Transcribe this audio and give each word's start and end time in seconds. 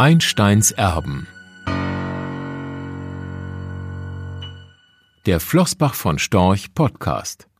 Einsteins 0.00 0.70
Erben 0.70 1.26
Der 5.26 5.40
Flossbach 5.40 5.92
von 5.92 6.18
Storch 6.18 6.72
Podcast 6.72 7.50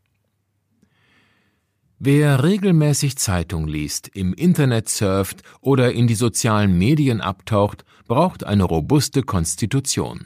Wer 1.98 2.42
regelmäßig 2.42 3.18
Zeitung 3.18 3.68
liest, 3.68 4.08
im 4.14 4.32
Internet 4.32 4.88
surft 4.88 5.42
oder 5.60 5.92
in 5.92 6.06
die 6.06 6.14
sozialen 6.14 6.78
Medien 6.78 7.20
abtaucht, 7.20 7.84
braucht 8.08 8.42
eine 8.44 8.64
robuste 8.64 9.22
Konstitution. 9.22 10.24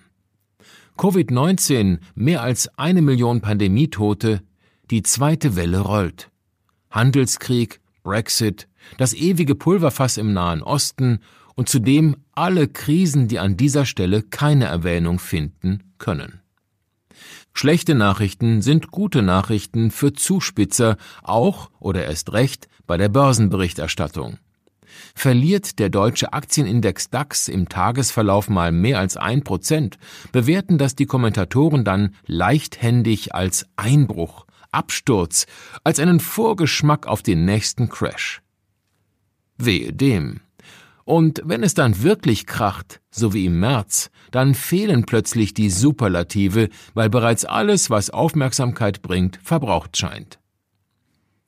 Covid-19, 0.96 1.99
mehr 2.15 2.43
als 2.43 2.69
eine 2.79 3.03
Million 3.03 3.41
Pandemietote, 3.41 4.41
die 4.89 5.03
zweite 5.03 5.57
Welle 5.57 5.81
rollt. 5.81 6.31
Handelskrieg, 6.93 7.81
Brexit, 8.05 8.69
das 8.99 9.15
ewige 9.15 9.57
Pulverfass 9.57 10.17
im 10.17 10.33
Nahen 10.33 10.62
Osten 10.62 11.19
und 11.55 11.69
zudem 11.69 12.17
alle 12.33 12.69
Krisen, 12.69 13.29
die 13.29 13.39
an 13.39 13.57
dieser 13.57 13.87
Stelle 13.87 14.23
keine 14.23 14.67
Erwähnung 14.67 15.19
finden 15.19 15.93
können. 15.99 16.41
Schlechte 17.53 17.95
Nachrichten 17.95 18.63
sind 18.63 18.91
gute 18.91 19.23
Nachrichten 19.23 19.93
für 19.93 20.13
Zuspitzer, 20.13 20.97
auch 21.23 21.71
oder 21.79 22.05
erst 22.05 22.33
recht 22.33 22.69
bei 22.87 22.97
der 22.97 23.09
Börsenberichterstattung. 23.09 24.39
Verliert 25.15 25.79
der 25.79 25.89
deutsche 25.89 26.33
Aktienindex 26.33 27.11
DAX 27.11 27.49
im 27.49 27.69
Tagesverlauf 27.69 28.49
mal 28.49 28.73
mehr 28.73 28.99
als 28.99 29.16
ein 29.16 29.45
Prozent, 29.45 29.99
bewerten 30.33 30.79
das 30.79 30.97
die 30.97 31.07
Kommentatoren 31.07 31.85
dann 31.85 32.15
leichthändig 32.27 33.35
als 33.35 33.66
Einbruch, 33.77 34.47
Absturz, 34.73 35.47
als 35.85 36.01
einen 36.01 36.19
Vorgeschmack 36.19 37.07
auf 37.07 37.23
den 37.23 37.45
nächsten 37.45 37.89
Crash. 37.89 38.43
Wehe 39.57 39.93
dem. 39.93 40.41
Und 41.05 41.43
wenn 41.45 41.63
es 41.63 41.75
dann 41.75 42.03
wirklich 42.03 42.47
kracht, 42.47 43.01
so 43.11 43.35
wie 43.35 43.45
im 43.45 43.60
März, 43.60 44.10
dann 44.30 44.55
fehlen 44.55 45.05
plötzlich 45.05 45.52
die 45.52 45.69
Superlative, 45.69 46.71
weil 46.95 47.11
bereits 47.11 47.45
alles, 47.45 47.91
was 47.91 48.11
Aufmerksamkeit 48.11 49.02
bringt, 49.02 49.38
verbraucht 49.43 49.96
scheint. 49.96 50.38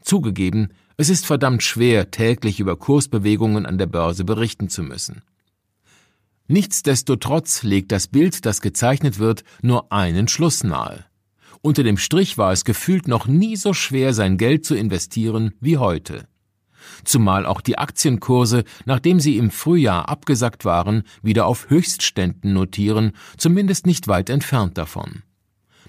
Zugegeben, 0.03 0.73
es 0.99 1.09
ist 1.09 1.27
verdammt 1.27 1.63
schwer, 1.63 2.11
täglich 2.11 2.61
über 2.61 2.77
Kursbewegungen 2.77 3.67
an 3.67 3.79
der 3.79 3.87
Börse 3.87 4.25
berichten 4.25 4.69
zu 4.69 4.83
müssen. 4.83 5.23
Nichtsdestotrotz 6.49 7.63
legt 7.63 7.91
das 7.93 8.07
Bild, 8.07 8.47
das 8.47 8.61
gezeichnet 8.61 9.19
wird, 9.19 9.43
nur 9.63 9.91
einen 9.91 10.29
Schluss 10.29 10.65
nahe. 10.65 11.07
Unter 11.61 11.83
dem 11.83 11.97
Strich 11.97 12.39
war 12.39 12.53
es 12.53 12.65
gefühlt 12.65 13.09
noch 13.09 13.27
nie 13.27 13.57
so 13.57 13.73
schwer, 13.73 14.15
sein 14.15 14.37
Geld 14.37 14.65
zu 14.65 14.75
investieren 14.75 15.55
wie 15.61 15.79
heute 15.79 16.29
zumal 17.05 17.47
auch 17.47 17.61
die 17.61 17.79
Aktienkurse, 17.79 18.65
nachdem 18.85 19.21
sie 19.21 19.37
im 19.37 19.51
Frühjahr 19.51 20.09
abgesackt 20.09 20.65
waren, 20.65 21.03
wieder 21.23 21.47
auf 21.47 21.71
Höchstständen 21.71 22.53
notieren, 22.53 23.13
zumindest 23.37 23.87
nicht 23.87 24.09
weit 24.09 24.31
entfernt 24.31 24.79
davon. 24.79 25.23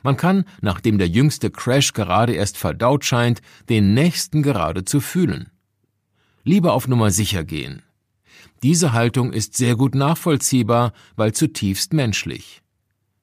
Man 0.04 0.18
kann, 0.18 0.46
nachdem 0.62 0.98
der 0.98 1.08
jüngste 1.08 1.50
Crash 1.50 1.94
gerade 1.94 2.34
erst 2.34 2.58
verdaut 2.58 3.04
scheint, 3.06 3.42
den 3.70 3.94
nächsten 3.94 4.44
geradezu 4.44 5.00
fühlen. 5.02 5.50
Lieber 6.44 6.74
auf 6.74 6.88
Nummer 6.88 7.12
sicher 7.12 7.44
gehen. 7.44 7.82
Diese 8.64 8.94
Haltung 8.94 9.34
ist 9.34 9.56
sehr 9.56 9.76
gut 9.76 9.96
nachvollziehbar, 9.96 10.94
weil 11.16 11.34
zutiefst 11.34 11.94
menschlich. 11.94 12.62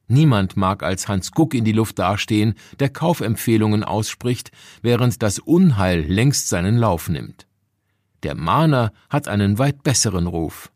Niemand 0.07 0.57
mag 0.57 0.83
als 0.83 1.09
Hans 1.09 1.33
Guck 1.33 1.55
in 1.55 1.65
die 1.65 1.73
Luft 1.73 1.99
dastehen, 1.99 2.55
der 2.79 2.91
Kaufempfehlungen 2.91 3.83
ausspricht, 3.83 4.51
während 4.83 5.23
das 5.23 5.39
Unheil 5.39 6.01
längst 6.01 6.49
seinen 6.49 6.77
Lauf 6.77 7.09
nimmt. 7.09 7.47
Der 8.25 8.35
Mahner 8.35 8.91
hat 9.11 9.29
einen 9.29 9.59
weit 9.59 9.83
besseren 9.83 10.27
Ruf. 10.27 10.73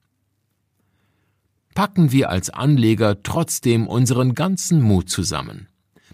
Packen 1.74 2.12
wir 2.12 2.28
als 2.28 2.50
Anleger 2.50 3.22
trotzdem 3.22 3.86
unseren 3.86 4.34
ganzen 4.34 4.82
Mut 4.82 5.08
zusammen. 5.08 5.68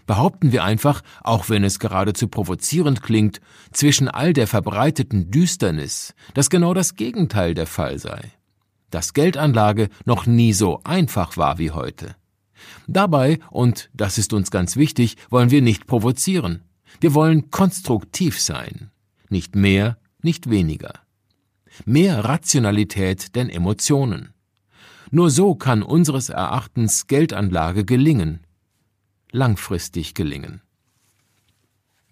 Behaupten 0.07 0.53
wir 0.53 0.63
einfach, 0.63 1.01
auch 1.23 1.49
wenn 1.49 1.65
es 1.65 1.79
geradezu 1.79 2.29
provozierend 2.29 3.03
klingt, 3.03 3.41
zwischen 3.73 4.07
all 4.07 4.31
der 4.31 4.47
verbreiteten 4.47 5.29
Düsternis, 5.29 6.13
dass 6.33 6.49
genau 6.49 6.73
das 6.73 6.95
Gegenteil 6.95 7.53
der 7.53 7.67
Fall 7.67 7.99
sei. 7.99 8.31
Dass 8.89 9.13
Geldanlage 9.13 9.89
noch 10.05 10.25
nie 10.27 10.53
so 10.53 10.81
einfach 10.85 11.35
war 11.35 11.57
wie 11.57 11.71
heute. 11.71 12.15
Dabei, 12.87 13.39
und 13.49 13.89
das 13.93 14.17
ist 14.17 14.31
uns 14.31 14.51
ganz 14.51 14.77
wichtig, 14.77 15.17
wollen 15.29 15.51
wir 15.51 15.61
nicht 15.61 15.85
provozieren. 15.85 16.63
Wir 17.01 17.13
wollen 17.13 17.51
konstruktiv 17.51 18.39
sein. 18.39 18.91
Nicht 19.27 19.55
mehr, 19.55 19.97
nicht 20.21 20.49
weniger 20.49 21.04
mehr 21.85 22.23
Rationalität 22.23 23.35
denn 23.35 23.49
Emotionen. 23.49 24.33
Nur 25.11 25.29
so 25.29 25.55
kann 25.55 25.83
unseres 25.83 26.29
Erachtens 26.29 27.07
Geldanlage 27.07 27.85
gelingen, 27.85 28.41
langfristig 29.31 30.13
gelingen. 30.13 30.61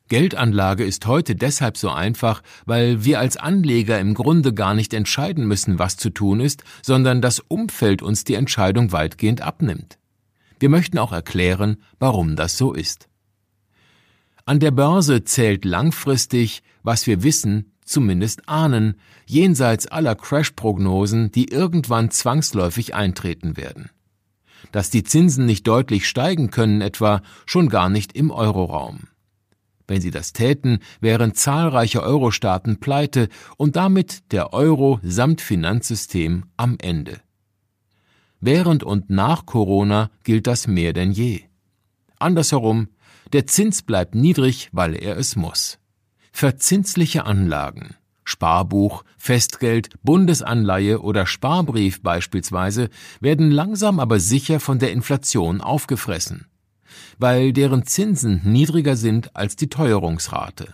Geldanlage 0.10 0.84
ist 0.84 1.08
heute 1.08 1.36
deshalb 1.36 1.76
so 1.76 1.90
einfach, 1.90 2.44
weil 2.66 3.04
wir 3.04 3.20
als 3.20 3.38
Anleger 3.38 4.00
im 4.00 4.14
Grunde 4.14 4.54
gar 4.54 4.76
nicht 4.76 4.94
entscheiden 4.94 5.48
müssen, 5.48 5.80
was 5.80 5.98
zu 5.98 6.12
tun 6.12 6.40
ist, 6.40 6.64
sondern 6.82 7.22
das 7.22 7.40
Umfeld 7.40 8.04
uns 8.04 8.24
die 8.24 8.36
Entscheidung 8.36 8.92
weitgehend 8.92 9.42
abnimmt. 9.42 9.98
Wir 10.60 10.70
möchten 10.70 10.98
auch 10.98 11.12
erklären, 11.12 11.78
warum 12.00 12.36
das 12.36 12.58
so 12.58 12.74
ist. 12.74 13.10
An 14.46 14.60
der 14.60 14.72
Börse 14.72 15.24
zählt 15.24 15.66
langfristig, 15.66 16.64
was 16.84 17.08
wir 17.08 17.24
wissen, 17.24 17.73
zumindest 17.86 18.48
ahnen, 18.50 18.96
jenseits 19.26 19.88
aller 19.88 20.16
Crash-Prognosen, 20.16 21.32
die 21.32 21.50
irgendwann 21.50 22.12
zwangsläufig 22.12 22.96
eintreten 22.96 23.58
werden. 23.58 23.90
Dass 24.72 24.90
die 24.90 25.04
Zinsen 25.04 25.46
nicht 25.46 25.68
deutlich 25.68 26.08
steigen 26.08 26.50
können 26.50 26.82
etwa, 26.82 27.22
schon 27.46 27.70
gar 27.70 27.90
nicht 27.90 28.14
im 28.14 28.32
Euroraum. 28.32 29.08
Wenn 29.88 30.02
sie 30.02 30.12
das 30.12 30.34
täten, 30.34 30.80
wären 31.02 31.34
zahlreiche 31.34 32.02
Euro-Staaten 32.02 32.80
pleite 32.80 33.28
und 33.58 33.76
damit 33.76 34.32
der 34.32 34.54
Euro 34.54 35.00
samt 35.04 35.42
Finanzsystem 35.42 36.46
am 36.56 36.78
Ende. 36.80 37.20
Während 38.40 38.84
und 38.84 39.10
nach 39.10 39.46
Corona 39.46 40.10
gilt 40.24 40.48
das 40.48 40.68
mehr 40.68 40.94
denn 40.94 41.12
je. 41.12 41.44
Andersherum, 42.20 42.88
der 43.34 43.48
Zins 43.48 43.82
bleibt 43.82 44.16
niedrig, 44.16 44.70
weil 44.72 44.96
er 44.96 45.18
es 45.18 45.36
muss. 45.36 45.80
Verzinsliche 46.36 47.26
Anlagen, 47.28 47.96
Sparbuch, 48.24 49.06
Festgeld, 49.18 49.90
Bundesanleihe 50.02 51.00
oder 51.00 51.28
Sparbrief 51.28 52.02
beispielsweise, 52.02 52.90
werden 53.22 53.52
langsam 53.52 54.00
aber 54.00 54.20
sicher 54.20 54.60
von 54.60 54.80
der 54.80 54.92
Inflation 54.92 55.62
aufgefressen, 55.62 56.48
weil 57.20 57.54
deren 57.54 57.86
Zinsen 57.86 58.42
niedriger 58.44 58.98
sind 58.98 59.36
als 59.36 59.56
die 59.56 59.70
Teuerungsrate. 59.70 60.74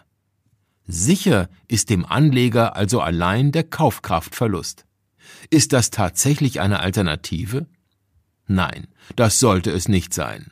Sicher 0.88 1.50
ist 1.68 1.90
dem 1.90 2.06
Anleger 2.06 2.78
also 2.78 3.02
allein 3.02 3.52
der 3.52 3.64
Kaufkraftverlust. 3.66 4.86
Ist 5.50 5.74
das 5.74 5.92
tatsächlich 5.92 6.62
eine 6.62 6.80
Alternative? 6.80 7.68
Nein, 8.48 8.88
das 9.18 9.40
sollte 9.40 9.72
es 9.72 9.90
nicht 9.90 10.14
sein. 10.14 10.52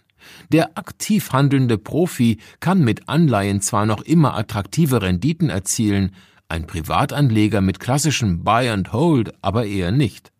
Der 0.51 0.77
aktiv 0.77 1.31
handelnde 1.31 1.77
Profi 1.77 2.37
kann 2.59 2.83
mit 2.83 3.09
Anleihen 3.09 3.61
zwar 3.61 3.85
noch 3.85 4.01
immer 4.01 4.35
attraktive 4.35 5.01
Renditen 5.01 5.49
erzielen, 5.49 6.11
ein 6.49 6.65
Privatanleger 6.65 7.61
mit 7.61 7.79
klassischem 7.79 8.43
Buy 8.43 8.69
and 8.69 8.93
Hold 8.93 9.33
aber 9.41 9.65
eher 9.65 9.91
nicht. 9.91 10.31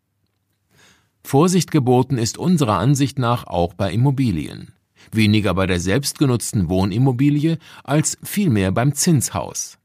Vorsicht 1.23 1.71
geboten 1.71 2.17
ist 2.17 2.37
unserer 2.37 2.77
Ansicht 2.77 3.19
nach 3.19 3.45
auch 3.47 3.73
bei 3.73 3.91
Immobilien. 3.91 4.71
Weniger 5.11 5.53
bei 5.53 5.67
der 5.67 5.79
selbstgenutzten 5.79 6.69
Wohnimmobilie 6.69 7.57
als 7.83 8.17
vielmehr 8.23 8.71
beim 8.71 8.93
Zinshaus. 8.93 9.77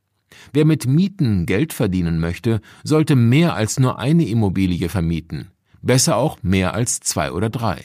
Wer 0.53 0.64
mit 0.64 0.86
Mieten 0.86 1.47
Geld 1.47 1.72
verdienen 1.72 2.19
möchte, 2.19 2.60
sollte 2.84 3.16
mehr 3.16 3.54
als 3.54 3.78
nur 3.78 3.98
eine 3.98 4.27
Immobilie 4.27 4.88
vermieten, 4.88 5.50
besser 5.83 6.16
auch 6.16 6.38
mehr 6.42 6.74
als 6.74 7.00
zwei 7.00 7.33
oder 7.33 7.50
drei. 7.50 7.84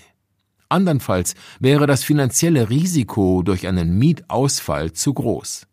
Andernfalls 0.70 1.36
wäre 1.60 1.88
das 1.88 2.04
finanzielle 2.04 2.70
Risiko 2.70 3.42
durch 3.44 3.68
einen 3.68 3.98
Mietausfall 3.98 4.92
zu 4.92 5.14
groß. 5.14 5.68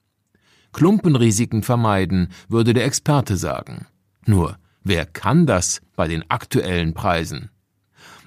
Klumpenrisiken 0.73 1.63
vermeiden, 1.63 2.29
würde 2.49 2.75
der 2.75 2.85
Experte 2.85 3.37
sagen. 3.37 3.87
Nur, 4.27 4.57
wer 4.83 5.07
kann 5.07 5.47
das 5.47 5.83
bei 5.97 6.09
den 6.09 6.29
aktuellen 6.31 6.95
Preisen? 6.95 7.51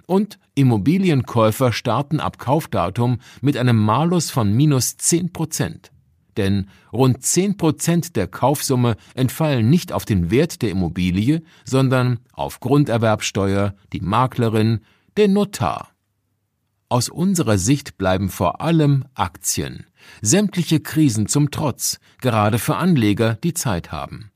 Und 0.06 0.40
Immobilienkäufer 0.56 1.74
starten 1.74 2.20
ab 2.20 2.40
Kaufdatum 2.40 3.20
mit 3.42 3.58
einem 3.58 3.78
Malus 3.78 4.32
von 4.32 4.54
minus 4.54 4.98
10 4.98 5.34
Prozent. 5.34 5.92
Denn 6.38 6.70
rund 6.94 7.24
10 7.24 7.58
Prozent 7.58 8.16
der 8.16 8.28
Kaufsumme 8.28 8.96
entfallen 9.16 9.70
nicht 9.70 9.92
auf 9.92 10.06
den 10.06 10.32
Wert 10.32 10.62
der 10.62 10.70
Immobilie, 10.70 11.42
sondern 11.66 12.20
auf 12.32 12.60
Grunderwerbsteuer, 12.60 13.76
die 13.92 14.02
Maklerin, 14.02 14.80
den 15.18 15.34
Notar. 15.34 15.90
Aus 16.90 17.10
unserer 17.10 17.58
Sicht 17.58 17.98
bleiben 17.98 18.30
vor 18.30 18.62
allem 18.62 19.04
Aktien, 19.14 19.86
sämtliche 20.22 20.80
Krisen 20.80 21.28
zum 21.28 21.52
Trotz, 21.52 22.00
gerade 22.22 22.60
für 22.60 22.78
Anleger, 22.78 23.36
die 23.36 23.54
Zeit 23.54 23.92
haben. 23.92 24.32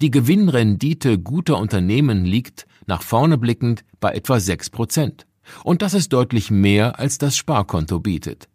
Die 0.00 0.12
Gewinnrendite 0.12 1.18
guter 1.18 1.58
Unternehmen 1.58 2.24
liegt, 2.24 2.68
nach 2.86 3.02
vorne 3.02 3.38
blickend, 3.38 3.84
bei 3.98 4.12
etwa 4.12 4.38
6 4.38 4.70
Prozent. 4.70 5.26
Und 5.64 5.82
das 5.82 5.94
ist 5.94 6.12
deutlich 6.12 6.52
mehr, 6.52 7.00
als 7.00 7.18
das 7.18 7.36
Sparkonto 7.36 7.98
bietet. 7.98 8.48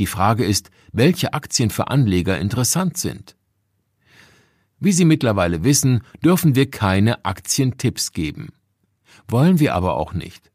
Die 0.00 0.06
Frage 0.06 0.44
ist, 0.44 0.72
welche 0.90 1.34
Aktien 1.34 1.70
für 1.70 1.86
Anleger 1.86 2.40
interessant 2.40 2.96
sind. 2.96 3.36
Wie 4.80 4.90
Sie 4.90 5.04
mittlerweile 5.04 5.62
wissen, 5.62 6.02
dürfen 6.24 6.56
wir 6.56 6.68
keine 6.68 7.24
Aktientipps 7.24 8.10
geben. 8.10 8.48
Wollen 9.28 9.60
wir 9.60 9.76
aber 9.76 9.94
auch 9.94 10.12
nicht. 10.14 10.50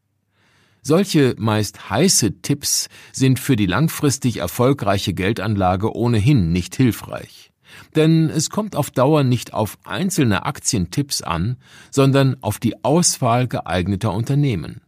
Solche 0.89 1.35
meist 1.37 1.91
heiße 1.91 2.41
Tipps 2.41 2.89
sind 3.11 3.37
für 3.37 3.55
die 3.55 3.67
langfristig 3.67 4.37
erfolgreiche 4.37 5.13
Geldanlage 5.13 5.95
ohnehin 5.95 6.51
nicht 6.51 6.75
hilfreich. 6.75 7.51
Denn 7.95 8.27
es 8.31 8.49
kommt 8.49 8.75
auf 8.75 8.89
Dauer 8.89 9.23
nicht 9.23 9.53
auf 9.53 9.77
einzelne 9.83 10.47
Aktientipps 10.47 11.21
an, 11.21 11.57
sondern 11.91 12.37
auf 12.41 12.57
die 12.57 12.83
Auswahl 12.83 13.47
geeigneter 13.47 14.11
Unternehmen. 14.11 14.81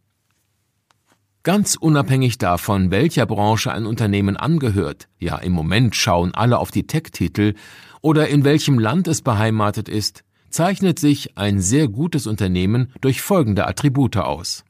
Ganz 1.43 1.75
unabhängig 1.75 2.39
davon, 2.39 2.89
welcher 2.89 3.27
Branche 3.27 3.71
ein 3.71 3.85
Unternehmen 3.85 4.37
angehört, 4.37 5.07
ja 5.19 5.37
im 5.37 5.51
Moment 5.51 5.95
schauen 5.95 6.33
alle 6.33 6.57
auf 6.57 6.71
die 6.71 6.87
Tech-Titel, 6.87 7.53
oder 8.01 8.27
in 8.27 8.43
welchem 8.43 8.79
Land 8.79 9.07
es 9.07 9.21
beheimatet 9.21 9.87
ist, 9.87 10.23
zeichnet 10.49 10.97
sich 10.97 11.37
ein 11.37 11.61
sehr 11.61 11.87
gutes 11.87 12.25
Unternehmen 12.25 12.91
durch 13.01 13.21
folgende 13.21 13.67
Attribute 13.67 14.17
aus. 14.17 14.63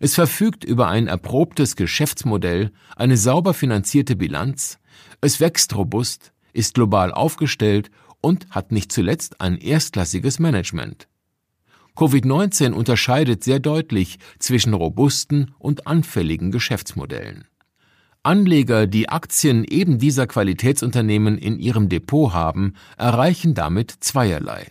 Es 0.00 0.14
verfügt 0.14 0.64
über 0.64 0.88
ein 0.88 1.06
erprobtes 1.06 1.76
Geschäftsmodell, 1.76 2.72
eine 2.96 3.16
sauber 3.16 3.54
finanzierte 3.54 4.16
Bilanz, 4.16 4.78
es 5.20 5.40
wächst 5.40 5.74
robust, 5.74 6.32
ist 6.52 6.74
global 6.74 7.12
aufgestellt 7.12 7.90
und 8.20 8.50
hat 8.50 8.72
nicht 8.72 8.92
zuletzt 8.92 9.40
ein 9.40 9.58
erstklassiges 9.58 10.38
Management. 10.38 11.08
Covid-19 11.96 12.72
unterscheidet 12.72 13.42
sehr 13.42 13.58
deutlich 13.58 14.18
zwischen 14.38 14.74
robusten 14.74 15.54
und 15.58 15.86
anfälligen 15.88 16.52
Geschäftsmodellen. 16.52 17.48
Anleger, 18.22 18.86
die 18.86 19.08
Aktien 19.08 19.64
eben 19.64 19.98
dieser 19.98 20.26
Qualitätsunternehmen 20.26 21.38
in 21.38 21.58
ihrem 21.58 21.88
Depot 21.88 22.32
haben, 22.32 22.74
erreichen 22.96 23.54
damit 23.54 23.90
zweierlei. 24.00 24.66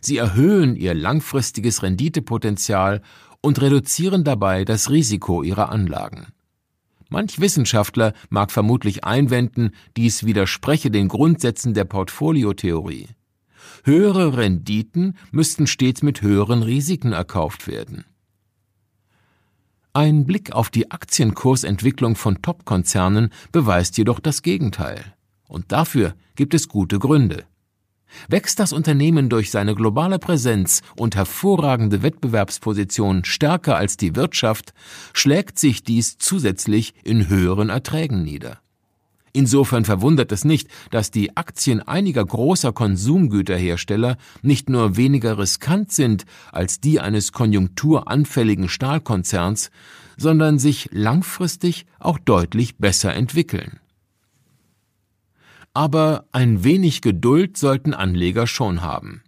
Sie 0.00 0.16
erhöhen 0.16 0.76
ihr 0.76 0.94
langfristiges 0.94 1.82
Renditepotenzial 1.82 3.02
und 3.44 3.60
reduzieren 3.60 4.24
dabei 4.24 4.64
das 4.64 4.88
Risiko 4.88 5.42
ihrer 5.42 5.70
Anlagen. 5.70 6.28
Manch 7.10 7.40
Wissenschaftler 7.40 8.14
mag 8.30 8.50
vermutlich 8.50 9.04
einwenden, 9.04 9.72
dies 9.98 10.24
widerspreche 10.24 10.90
den 10.90 11.08
Grundsätzen 11.08 11.74
der 11.74 11.84
Portfoliotheorie. 11.84 13.08
Höhere 13.84 14.38
Renditen 14.38 15.18
müssten 15.30 15.66
stets 15.66 16.02
mit 16.02 16.22
höheren 16.22 16.62
Risiken 16.62 17.12
erkauft 17.12 17.66
werden. 17.68 18.06
Ein 19.92 20.24
Blick 20.24 20.52
auf 20.52 20.70
die 20.70 20.90
Aktienkursentwicklung 20.90 22.16
von 22.16 22.40
Top-Konzernen 22.40 23.28
beweist 23.52 23.98
jedoch 23.98 24.20
das 24.20 24.40
Gegenteil. 24.40 25.14
Und 25.48 25.70
dafür 25.70 26.14
gibt 26.34 26.54
es 26.54 26.66
gute 26.66 26.98
Gründe. 26.98 27.44
Wächst 28.28 28.58
das 28.60 28.72
Unternehmen 28.72 29.28
durch 29.28 29.50
seine 29.50 29.74
globale 29.74 30.18
Präsenz 30.18 30.82
und 30.96 31.16
hervorragende 31.16 32.02
Wettbewerbsposition 32.02 33.24
stärker 33.24 33.76
als 33.76 33.96
die 33.96 34.16
Wirtschaft, 34.16 34.74
schlägt 35.12 35.58
sich 35.58 35.82
dies 35.82 36.18
zusätzlich 36.18 36.94
in 37.04 37.28
höheren 37.28 37.68
Erträgen 37.68 38.22
nieder. 38.22 38.58
Insofern 39.36 39.84
verwundert 39.84 40.30
es 40.30 40.44
nicht, 40.44 40.68
dass 40.92 41.10
die 41.10 41.36
Aktien 41.36 41.82
einiger 41.82 42.24
großer 42.24 42.72
Konsumgüterhersteller 42.72 44.16
nicht 44.42 44.70
nur 44.70 44.96
weniger 44.96 45.38
riskant 45.38 45.90
sind 45.90 46.24
als 46.52 46.78
die 46.78 47.00
eines 47.00 47.32
konjunkturanfälligen 47.32 48.68
Stahlkonzerns, 48.68 49.72
sondern 50.16 50.60
sich 50.60 50.88
langfristig 50.92 51.86
auch 51.98 52.18
deutlich 52.20 52.76
besser 52.76 53.12
entwickeln. 53.12 53.80
Aber 55.74 56.26
ein 56.32 56.62
wenig 56.64 57.02
Geduld 57.02 57.56
sollten 57.56 57.94
Anleger 57.94 58.46
schon 58.46 58.80
haben. 58.80 59.22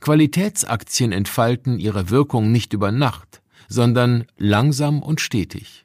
Qualitätsaktien 0.00 1.12
entfalten 1.12 1.78
ihre 1.78 2.10
Wirkung 2.10 2.50
nicht 2.50 2.72
über 2.72 2.92
Nacht, 2.92 3.42
sondern 3.68 4.24
langsam 4.36 5.02
und 5.02 5.20
stetig. 5.20 5.84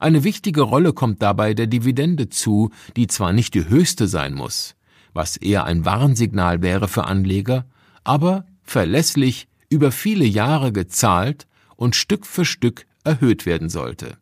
Eine 0.00 0.24
wichtige 0.24 0.62
Rolle 0.62 0.92
kommt 0.92 1.22
dabei 1.22 1.54
der 1.54 1.66
Dividende 1.66 2.28
zu, 2.28 2.70
die 2.96 3.06
zwar 3.06 3.32
nicht 3.32 3.54
die 3.54 3.68
höchste 3.68 4.08
sein 4.08 4.34
muss, 4.34 4.74
was 5.12 5.36
eher 5.36 5.64
ein 5.64 5.84
Warnsignal 5.84 6.62
wäre 6.62 6.88
für 6.88 7.04
Anleger, 7.04 7.66
aber 8.02 8.46
verlässlich 8.62 9.48
über 9.68 9.92
viele 9.92 10.24
Jahre 10.24 10.72
gezahlt 10.72 11.46
und 11.76 11.96
Stück 11.96 12.26
für 12.26 12.44
Stück 12.44 12.86
erhöht 13.04 13.46
werden 13.46 13.68
sollte. 13.68 14.18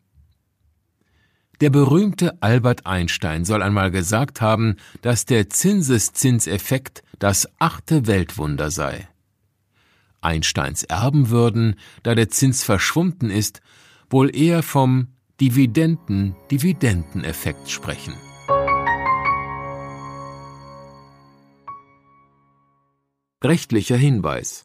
Der 1.63 1.71
berühmte 1.71 2.43
Albert 2.43 2.85
Einstein 2.87 3.45
soll 3.45 3.63
einmal 3.63 3.93
gesagt 3.93 4.41
haben, 4.41 4.79
dass 5.01 5.27
der 5.27 5.49
Zinseszinseffekt 5.49 7.05
das 7.21 7.49
achte 7.61 8.09
Weltwunder 8.09 8.73
sei. 8.73 9.07
Einsteins 10.21 10.83
Erben 10.83 11.31
würden, 11.31 11.77
da 12.03 12.17
der 12.17 12.31
Zins 12.31 12.65
verschwunden 12.65 13.31
ist, 13.31 13.61
wohl 14.11 14.35
eher 14.35 14.65
vom 14.65 15.15
Dividenden-Dividendeneffekt 15.41 17.71
sprechen. 17.71 18.15
Rechtlicher 23.45 23.97
Hinweis 23.97 24.65